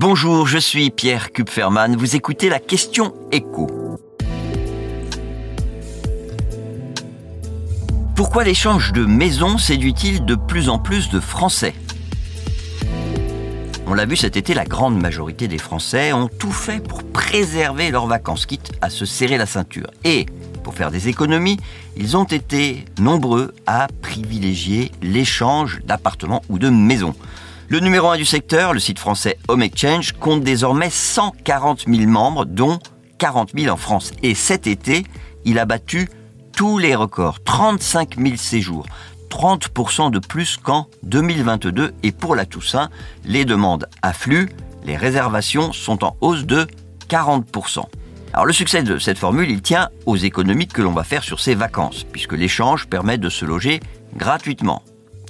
Bonjour, 0.00 0.46
je 0.46 0.58
suis 0.58 0.90
Pierre 0.90 1.32
Kupferman. 1.32 1.96
Vous 1.96 2.14
écoutez 2.14 2.48
la 2.48 2.60
question 2.60 3.12
écho. 3.32 3.66
Pourquoi 8.14 8.44
l'échange 8.44 8.92
de 8.92 9.04
maisons 9.04 9.58
séduit-il 9.58 10.24
de 10.24 10.36
plus 10.36 10.68
en 10.68 10.78
plus 10.78 11.10
de 11.10 11.18
Français? 11.18 11.74
On 13.88 13.94
l'a 13.94 14.06
vu 14.06 14.14
cet 14.14 14.36
été, 14.36 14.54
la 14.54 14.64
grande 14.64 14.96
majorité 14.96 15.48
des 15.48 15.58
Français 15.58 16.12
ont 16.12 16.28
tout 16.28 16.52
fait 16.52 16.78
pour 16.78 17.02
préserver 17.02 17.90
leurs 17.90 18.06
vacances, 18.06 18.46
quitte 18.46 18.70
à 18.80 18.90
se 18.90 19.04
serrer 19.04 19.36
la 19.36 19.46
ceinture. 19.46 19.88
Et 20.04 20.26
pour 20.62 20.74
faire 20.74 20.92
des 20.92 21.08
économies, 21.08 21.56
ils 21.96 22.16
ont 22.16 22.22
été 22.22 22.84
nombreux 23.00 23.52
à 23.66 23.88
privilégier 24.00 24.92
l'échange 25.02 25.80
d'appartements 25.84 26.44
ou 26.48 26.60
de 26.60 26.68
maisons. 26.68 27.16
Le 27.70 27.80
numéro 27.80 28.08
1 28.08 28.16
du 28.16 28.24
secteur, 28.24 28.72
le 28.72 28.80
site 28.80 28.98
français 28.98 29.36
Home 29.46 29.60
Exchange, 29.60 30.12
compte 30.12 30.42
désormais 30.42 30.88
140 30.88 31.84
000 31.86 32.10
membres, 32.10 32.46
dont 32.46 32.78
40 33.18 33.50
000 33.54 33.70
en 33.70 33.76
France. 33.76 34.12
Et 34.22 34.34
cet 34.34 34.66
été, 34.66 35.04
il 35.44 35.58
a 35.58 35.66
battu 35.66 36.08
tous 36.56 36.78
les 36.78 36.94
records, 36.94 37.42
35 37.44 38.16
000 38.16 38.36
séjours, 38.36 38.86
30% 39.28 40.10
de 40.10 40.18
plus 40.18 40.56
qu'en 40.56 40.86
2022. 41.02 41.92
Et 42.02 42.10
pour 42.10 42.34
la 42.34 42.46
Toussaint, 42.46 42.88
les 43.26 43.44
demandes 43.44 43.86
affluent, 44.00 44.48
les 44.86 44.96
réservations 44.96 45.74
sont 45.74 46.04
en 46.04 46.16
hausse 46.22 46.46
de 46.46 46.66
40%. 47.10 47.82
Alors 48.32 48.46
le 48.46 48.54
succès 48.54 48.82
de 48.82 48.96
cette 48.96 49.18
formule, 49.18 49.50
il 49.50 49.60
tient 49.60 49.90
aux 50.06 50.16
économies 50.16 50.68
que 50.68 50.80
l'on 50.80 50.92
va 50.92 51.04
faire 51.04 51.22
sur 51.22 51.38
ces 51.38 51.54
vacances, 51.54 52.06
puisque 52.10 52.32
l'échange 52.32 52.86
permet 52.86 53.18
de 53.18 53.28
se 53.28 53.44
loger 53.44 53.80
gratuitement. 54.16 54.82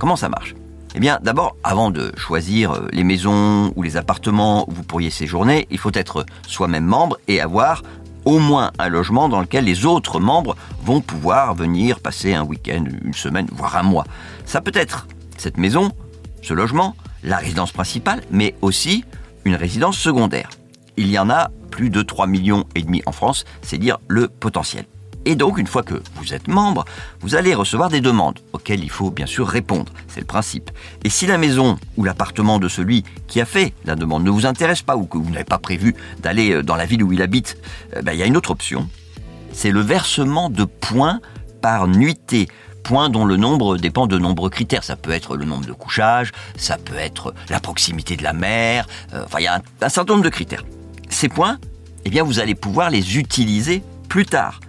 Comment 0.00 0.16
ça 0.16 0.28
marche? 0.28 0.56
Eh 0.94 1.00
bien, 1.00 1.18
d'abord, 1.22 1.56
avant 1.64 1.90
de 1.90 2.12
choisir 2.16 2.72
euh, 2.72 2.88
les 2.92 3.02
maisons 3.02 3.72
ou 3.74 3.82
les 3.82 3.96
appartements 3.96 4.68
où 4.68 4.72
vous 4.72 4.84
pourriez 4.84 5.10
séjourner, 5.10 5.66
il 5.70 5.78
faut 5.78 5.90
être 5.92 6.24
soi-même 6.46 6.84
membre 6.84 7.18
et 7.26 7.40
avoir 7.40 7.82
au 8.24 8.38
moins 8.38 8.70
un 8.78 8.88
logement 8.88 9.28
dans 9.28 9.40
lequel 9.40 9.64
les 9.64 9.86
autres 9.86 10.20
membres 10.20 10.56
vont 10.82 11.00
pouvoir 11.00 11.54
venir 11.54 12.00
passer 12.00 12.34
un 12.34 12.44
week-end, 12.44 12.84
une 13.04 13.12
semaine, 13.12 13.48
voire 13.52 13.76
un 13.76 13.82
mois. 13.82 14.04
Ça 14.46 14.60
peut 14.60 14.72
être 14.74 15.08
cette 15.36 15.58
maison, 15.58 15.90
ce 16.42 16.54
logement, 16.54 16.94
la 17.24 17.38
résidence 17.38 17.72
principale, 17.72 18.22
mais 18.30 18.54
aussi 18.62 19.04
une 19.44 19.56
résidence 19.56 19.98
secondaire. 19.98 20.48
Il 20.96 21.10
y 21.10 21.18
en 21.18 21.28
a 21.28 21.50
plus 21.70 21.90
de 21.90 22.02
3 22.02 22.28
millions 22.28 22.64
et 22.76 22.82
demi 22.82 23.02
en 23.04 23.12
France, 23.12 23.44
c'est 23.62 23.78
dire 23.78 23.98
le 24.06 24.28
potentiel. 24.28 24.86
Et 25.24 25.36
donc, 25.36 25.58
une 25.58 25.66
fois 25.66 25.82
que 25.82 26.02
vous 26.16 26.34
êtes 26.34 26.48
membre, 26.48 26.84
vous 27.20 27.34
allez 27.34 27.54
recevoir 27.54 27.88
des 27.88 28.00
demandes 28.00 28.38
auxquelles 28.52 28.82
il 28.82 28.90
faut 28.90 29.10
bien 29.10 29.26
sûr 29.26 29.48
répondre. 29.48 29.92
C'est 30.08 30.20
le 30.20 30.26
principe. 30.26 30.70
Et 31.02 31.10
si 31.10 31.26
la 31.26 31.38
maison 31.38 31.78
ou 31.96 32.04
l'appartement 32.04 32.58
de 32.58 32.68
celui 32.68 33.04
qui 33.26 33.40
a 33.40 33.46
fait 33.46 33.72
la 33.84 33.96
demande 33.96 34.24
ne 34.24 34.30
vous 34.30 34.46
intéresse 34.46 34.82
pas 34.82 34.96
ou 34.96 35.06
que 35.06 35.18
vous 35.18 35.30
n'avez 35.30 35.44
pas 35.44 35.58
prévu 35.58 35.94
d'aller 36.20 36.52
euh, 36.52 36.62
dans 36.62 36.76
la 36.76 36.86
ville 36.86 37.02
où 37.02 37.12
il 37.12 37.22
habite, 37.22 37.56
euh, 37.96 38.02
ben, 38.02 38.12
il 38.12 38.18
y 38.18 38.22
a 38.22 38.26
une 38.26 38.36
autre 38.36 38.50
option. 38.50 38.88
C'est 39.52 39.70
le 39.70 39.80
versement 39.80 40.50
de 40.50 40.64
points 40.64 41.20
par 41.60 41.88
nuitée 41.88 42.48
points 42.82 43.08
dont 43.08 43.24
le 43.24 43.38
nombre 43.38 43.78
dépend 43.78 44.06
de 44.06 44.18
nombreux 44.18 44.50
critères. 44.50 44.84
Ça 44.84 44.94
peut 44.94 45.10
être 45.10 45.36
le 45.36 45.46
nombre 45.46 45.64
de 45.64 45.72
couchages, 45.72 46.32
ça 46.56 46.76
peut 46.76 46.96
être 46.96 47.32
la 47.48 47.58
proximité 47.58 48.14
de 48.16 48.22
la 48.22 48.34
mer, 48.34 48.86
euh, 49.14 49.22
enfin 49.24 49.38
il 49.40 49.44
y 49.44 49.46
a 49.46 49.56
un, 49.56 49.62
un 49.80 49.88
certain 49.88 50.12
nombre 50.12 50.24
de 50.24 50.30
critères. 50.30 50.64
Ces 51.08 51.30
points, 51.30 51.58
eh 52.04 52.10
bien 52.10 52.22
vous 52.22 52.40
allez 52.40 52.54
pouvoir 52.54 52.90
les 52.90 53.16
utiliser 53.16 53.82
plus 54.08 54.26
tard 54.26 54.60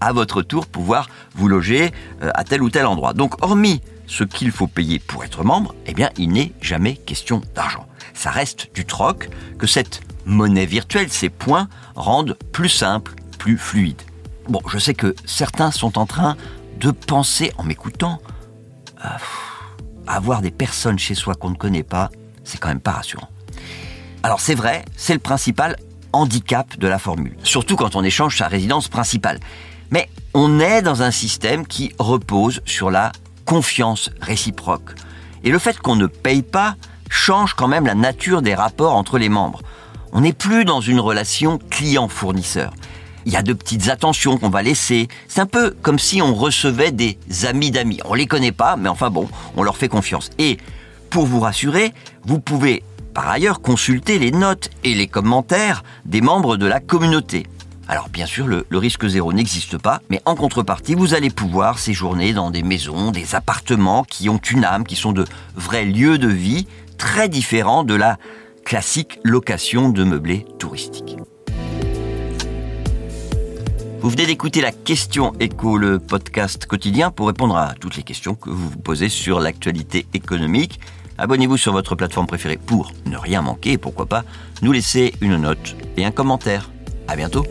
à 0.00 0.12
votre 0.12 0.42
tour 0.42 0.66
pouvoir 0.66 1.08
vous 1.34 1.48
loger 1.48 1.92
euh, 2.22 2.30
à 2.34 2.44
tel 2.44 2.62
ou 2.62 2.70
tel 2.70 2.86
endroit. 2.86 3.12
Donc 3.12 3.42
hormis 3.42 3.80
ce 4.06 4.24
qu'il 4.24 4.50
faut 4.50 4.66
payer 4.66 4.98
pour 4.98 5.24
être 5.24 5.44
membre, 5.44 5.74
eh 5.86 5.94
bien 5.94 6.10
il 6.16 6.30
n'est 6.30 6.52
jamais 6.60 6.96
question 6.96 7.42
d'argent. 7.54 7.86
Ça 8.12 8.30
reste 8.30 8.74
du 8.74 8.84
troc 8.84 9.30
que 9.58 9.66
cette 9.66 10.02
monnaie 10.26 10.66
virtuelle, 10.66 11.10
ces 11.10 11.30
points, 11.30 11.68
rendent 11.94 12.36
plus 12.52 12.68
simple, 12.68 13.14
plus 13.38 13.58
fluide. 13.58 14.00
Bon, 14.48 14.60
je 14.68 14.78
sais 14.78 14.94
que 14.94 15.14
certains 15.24 15.70
sont 15.70 15.98
en 15.98 16.06
train 16.06 16.36
de 16.78 16.90
penser 16.90 17.52
en 17.56 17.62
m'écoutant, 17.62 18.20
avoir 20.06 20.42
des 20.42 20.50
personnes 20.50 20.98
chez 20.98 21.14
soi 21.14 21.34
qu'on 21.34 21.50
ne 21.50 21.56
connaît 21.56 21.82
pas, 21.82 22.10
c'est 22.44 22.58
quand 22.58 22.68
même 22.68 22.80
pas 22.80 22.92
rassurant. 22.92 23.28
Alors 24.22 24.40
c'est 24.40 24.54
vrai, 24.54 24.84
c'est 24.96 25.14
le 25.14 25.18
principal 25.18 25.76
handicap 26.12 26.78
de 26.78 26.86
la 26.86 26.98
formule, 26.98 27.36
surtout 27.42 27.76
quand 27.76 27.96
on 27.96 28.04
échange 28.04 28.38
sa 28.38 28.48
résidence 28.48 28.88
principale. 28.88 29.40
Mais 29.90 30.08
on 30.32 30.60
est 30.60 30.82
dans 30.82 31.02
un 31.02 31.10
système 31.10 31.66
qui 31.66 31.92
repose 31.98 32.60
sur 32.64 32.90
la 32.90 33.12
confiance 33.44 34.10
réciproque. 34.20 34.94
Et 35.44 35.50
le 35.50 35.58
fait 35.58 35.78
qu'on 35.78 35.96
ne 35.96 36.06
paye 36.06 36.42
pas 36.42 36.76
change 37.10 37.54
quand 37.54 37.68
même 37.68 37.86
la 37.86 37.94
nature 37.94 38.42
des 38.42 38.54
rapports 38.54 38.96
entre 38.96 39.18
les 39.18 39.28
membres. 39.28 39.62
On 40.12 40.22
n'est 40.22 40.32
plus 40.32 40.64
dans 40.64 40.80
une 40.80 41.00
relation 41.00 41.58
client-fournisseur. 41.70 42.72
Il 43.26 43.32
y 43.32 43.36
a 43.36 43.42
de 43.42 43.52
petites 43.52 43.88
attentions 43.88 44.36
qu'on 44.38 44.50
va 44.50 44.62
laisser. 44.62 45.08
C'est 45.28 45.40
un 45.40 45.46
peu 45.46 45.74
comme 45.82 45.98
si 45.98 46.20
on 46.20 46.34
recevait 46.34 46.92
des 46.92 47.18
amis 47.44 47.70
d'amis. 47.70 48.00
On 48.04 48.14
les 48.14 48.26
connaît 48.26 48.52
pas, 48.52 48.76
mais 48.76 48.88
enfin 48.88 49.10
bon, 49.10 49.28
on 49.56 49.62
leur 49.62 49.76
fait 49.76 49.88
confiance. 49.88 50.30
Et 50.38 50.58
pour 51.10 51.26
vous 51.26 51.40
rassurer, 51.40 51.92
vous 52.24 52.38
pouvez 52.38 52.82
par 53.14 53.28
ailleurs 53.28 53.60
consulter 53.60 54.18
les 54.18 54.32
notes 54.32 54.70
et 54.82 54.94
les 54.94 55.06
commentaires 55.06 55.84
des 56.04 56.20
membres 56.20 56.56
de 56.56 56.66
la 56.66 56.80
communauté. 56.80 57.46
Alors 57.86 58.08
bien 58.08 58.26
sûr, 58.26 58.46
le, 58.46 58.64
risque 58.70 59.06
zéro 59.06 59.32
n'existe 59.32 59.78
pas, 59.78 60.00
mais 60.08 60.20
en 60.24 60.34
contrepartie, 60.34 60.94
vous 60.94 61.14
allez 61.14 61.30
pouvoir 61.30 61.78
séjourner 61.78 62.32
dans 62.32 62.50
des 62.50 62.62
maisons, 62.62 63.10
des 63.10 63.34
appartements 63.34 64.04
qui 64.04 64.28
ont 64.28 64.38
une 64.38 64.64
âme, 64.64 64.84
qui 64.84 64.96
sont 64.96 65.12
de 65.12 65.24
vrais 65.54 65.84
lieux 65.84 66.18
de 66.18 66.28
vie 66.28 66.66
très 66.96 67.28
différents 67.28 67.84
de 67.84 67.94
la 67.94 68.18
classique 68.64 69.18
location 69.22 69.90
de 69.90 70.04
meublés 70.04 70.46
touristiques. 70.58 71.16
Vous 74.00 74.10
venez 74.10 74.26
d'écouter 74.26 74.60
la 74.60 74.72
question 74.72 75.32
écho, 75.40 75.78
le 75.78 75.98
podcast 75.98 76.66
quotidien 76.66 77.10
pour 77.10 77.26
répondre 77.26 77.56
à 77.56 77.74
toutes 77.80 77.96
les 77.96 78.02
questions 78.02 78.34
que 78.34 78.50
vous 78.50 78.68
vous 78.68 78.78
posez 78.78 79.08
sur 79.08 79.40
l'actualité 79.40 80.06
économique. 80.12 80.78
Abonnez-vous 81.16 81.56
sur 81.56 81.72
votre 81.72 81.94
plateforme 81.94 82.26
préférée 82.26 82.58
pour 82.58 82.92
ne 83.06 83.16
rien 83.16 83.40
manquer 83.40 83.72
et 83.72 83.78
pourquoi 83.78 84.06
pas 84.06 84.24
nous 84.62 84.72
laisser 84.72 85.14
une 85.20 85.36
note 85.36 85.74
et 85.96 86.04
un 86.04 86.10
commentaire. 86.10 86.70
À 87.08 87.16
bientôt. 87.16 87.46